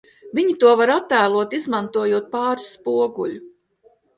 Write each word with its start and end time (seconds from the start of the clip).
Viņi 0.37 0.53
to 0.63 0.71
var 0.79 0.91
attēlot, 0.93 1.53
izmantojot 1.59 2.33
pāris 2.37 2.73
spoguļu! 2.79 3.41